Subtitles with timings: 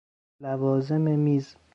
[0.41, 1.55] لوازم میز